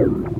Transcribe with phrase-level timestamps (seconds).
[0.00, 0.39] you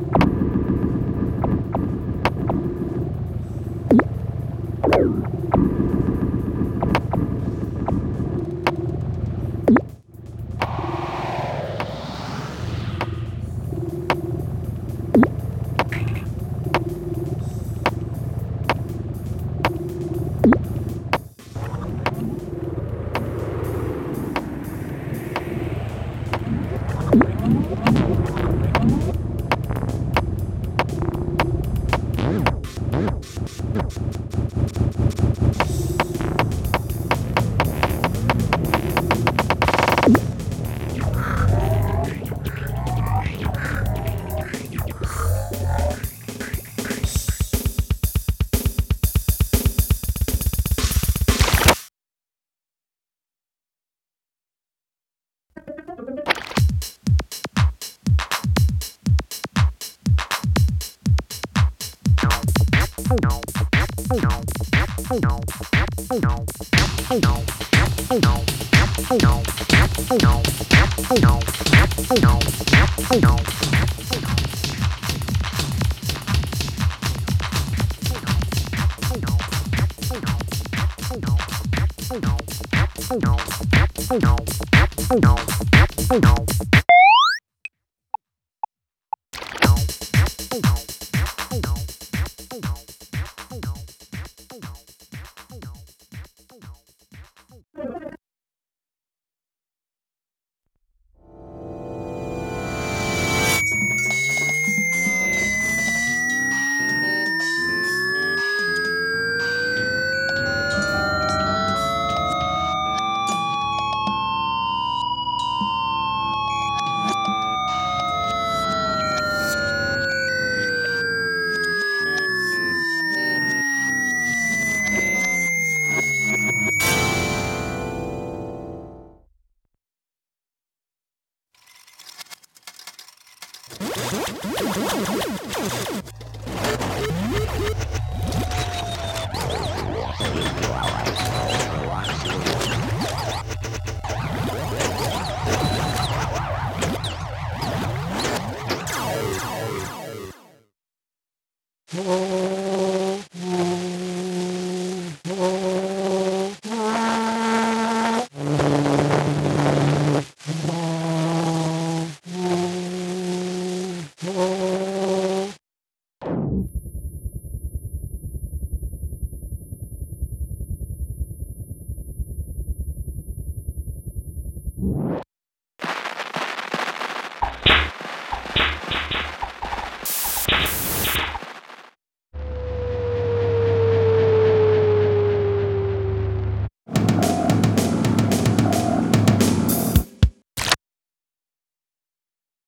[65.10, 65.16] お